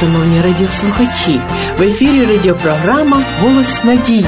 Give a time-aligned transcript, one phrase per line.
[0.00, 1.40] шановні радіослухачі!
[1.78, 4.24] В ефірі радіопрограма Голос надії.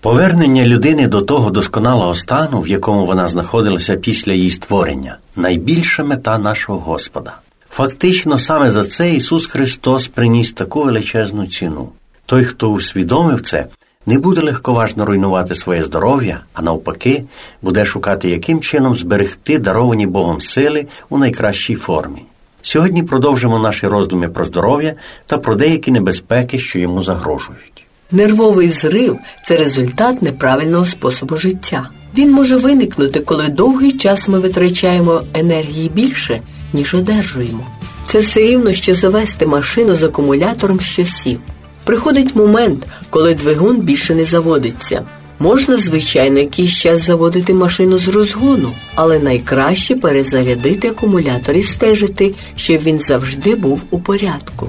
[0.00, 6.38] Повернення людини до того досконалого стану, в якому вона знаходилася після її створення, найбільша мета
[6.38, 7.36] нашого Господа.
[7.70, 11.88] Фактично, саме за це Ісус Христос приніс таку величезну ціну.
[12.26, 13.66] Той, хто усвідомив це,
[14.06, 17.24] не буде легковажно руйнувати своє здоров'я, а навпаки,
[17.62, 22.22] буде шукати, яким чином зберегти даровані Богом сили у найкращій формі.
[22.62, 24.94] Сьогодні продовжимо наші роздуми про здоров'я
[25.26, 27.86] та про деякі небезпеки, що йому загрожують.
[28.10, 31.88] Нервовий зрив це результат неправильного способу життя.
[32.18, 36.40] Він може виникнути, коли довгий час ми витрачаємо енергії більше,
[36.72, 37.66] ніж одержуємо.
[38.08, 41.40] Це все рівно, що завести машину з акумулятором що сів.
[41.84, 45.02] Приходить момент, коли двигун більше не заводиться.
[45.38, 52.82] Можна, звичайно, якийсь час заводити машину з розгону, але найкраще перезарядити акумулятор і стежити, щоб
[52.82, 54.68] він завжди був у порядку.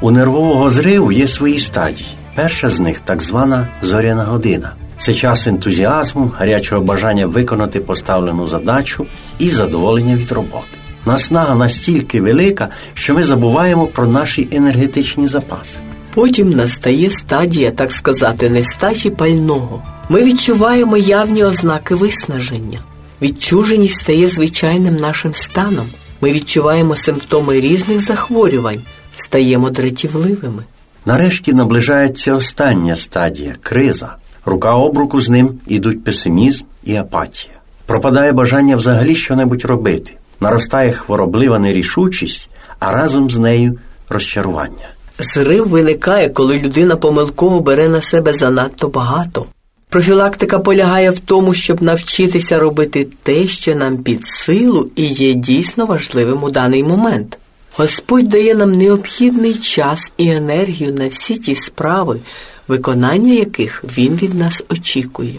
[0.00, 2.08] У нервового зриву є свої стадії.
[2.34, 4.72] Перша з них так звана зоряна година.
[4.98, 9.06] Це час ентузіазму, гарячого бажання виконати поставлену задачу
[9.38, 10.76] і задоволення від роботи.
[11.06, 15.78] Наснага настільки велика, що ми забуваємо про наші енергетичні запаси.
[16.14, 19.82] Потім настає стадія, так сказати, нестачі пального.
[20.08, 22.80] Ми відчуваємо явні ознаки виснаження.
[23.22, 25.86] Відчуженість стає звичайним нашим станом.
[26.20, 28.80] Ми відчуваємо симптоми різних захворювань,
[29.16, 30.62] стаємо дратівливими.
[31.06, 34.16] Нарешті наближається остання стадія криза.
[34.46, 37.54] Рука об руку з ним ідуть песимізм і апатія.
[37.86, 40.12] Пропадає бажання взагалі щонебудь робити.
[40.40, 43.78] Наростає хвороблива нерішучість, а разом з нею
[44.08, 44.93] розчарування.
[45.18, 49.46] Зрив виникає, коли людина помилково бере на себе занадто багато.
[49.88, 55.86] Профілактика полягає в тому, щоб навчитися робити те, що нам під силу і є дійсно
[55.86, 57.38] важливим у даний момент.
[57.76, 62.20] Господь дає нам необхідний час і енергію на всі ті справи,
[62.68, 65.34] виконання яких Він від нас очікує.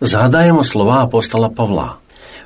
[0.00, 1.94] Згадаємо слова апостола Павла.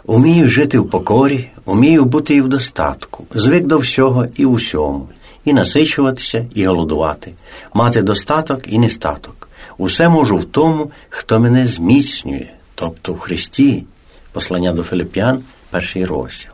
[0.06, 5.08] Умію жити в покорі, умію бути і в достатку, звик до всього і усьому,
[5.44, 7.32] і насичуватися, і голодувати,
[7.75, 9.48] мати достаток і нестаток.
[9.78, 13.84] Усе можу в тому, хто мене зміцнює, тобто в Христі,
[14.32, 16.50] послання до Филип'ян, перший розділ.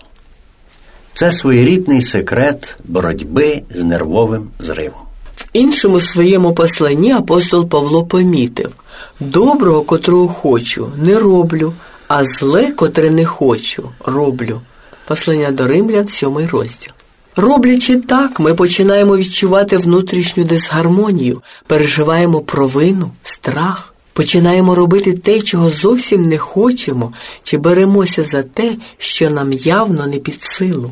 [1.15, 5.01] Це своєрідний секрет боротьби з нервовим зривом.
[5.37, 8.73] В іншому своєму посланні апостол Павло помітив
[9.21, 11.73] доброго, котрого хочу, не роблю,
[12.09, 14.61] а зле, котре не хочу, роблю.
[15.05, 16.93] Послання до римлян, сьомий розділ.
[17.41, 26.29] Роблячи так, ми починаємо відчувати внутрішню дисгармонію, переживаємо провину, страх, починаємо робити те, чого зовсім
[26.29, 27.13] не хочемо,
[27.43, 30.91] чи беремося за те, що нам явно не під силу.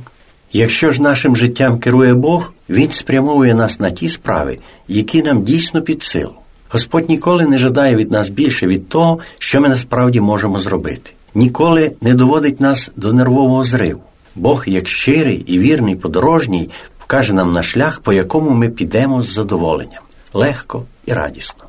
[0.52, 4.58] Якщо ж нашим життям керує Бог, Він спрямовує нас на ті справи,
[4.88, 6.34] які нам дійсно під силу.
[6.68, 11.10] Господь ніколи не жадає від нас більше від того, що ми насправді можемо зробити.
[11.34, 14.00] Ніколи не доводить нас до нервового зриву.
[14.36, 16.70] Бог, як щирий і вірний подорожній,
[17.00, 20.02] вкаже нам на шлях, по якому ми підемо з задоволенням,
[20.32, 21.64] легко і радісно.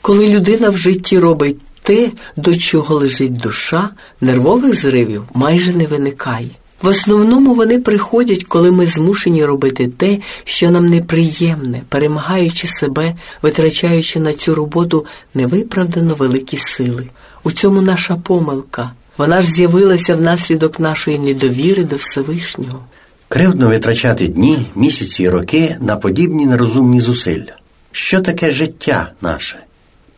[0.00, 6.48] Коли людина в житті робить те, до чого лежить душа, нервових зривів майже не виникає.
[6.82, 14.20] В основному вони приходять, коли ми змушені робити те, що нам неприємне, перемагаючи себе, витрачаючи
[14.20, 17.06] на цю роботу невиправдано великі сили.
[17.44, 18.90] У цьому наша помилка.
[19.16, 22.84] Вона ж з'явилася внаслідок нашої недовіри до Всевишнього.
[23.28, 27.56] Кривдно витрачати дні, місяці і роки на подібні нерозумні зусилля.
[27.92, 29.58] Що таке життя наше?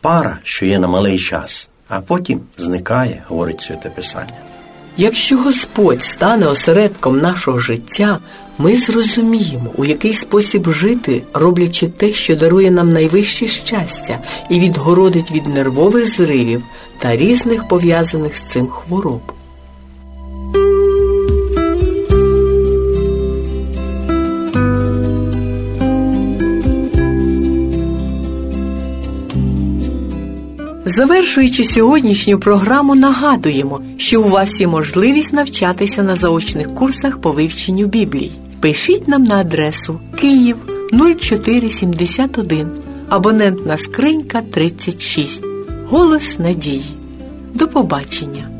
[0.01, 4.33] Пара, що є на малий час, а потім зникає, говорить Святе Писання.
[4.99, 8.19] Якщо Господь стане осередком нашого життя,
[8.57, 14.19] ми зрозуміємо, у який спосіб жити, роблячи те, що дарує нам найвище щастя,
[14.49, 16.63] і відгородить від нервових зривів
[16.99, 19.21] та різних пов'язаних з цим хвороб.
[30.87, 37.85] Завершуючи сьогоднішню програму, нагадуємо, що у вас є можливість навчатися на заочних курсах по вивченню
[37.85, 38.31] Біблії.
[38.59, 40.57] Пишіть нам на адресу Київ
[41.19, 42.71] 0471,
[43.09, 45.41] абонентна скринька 36.
[45.89, 46.85] Голос надії.
[47.53, 48.56] До побачення!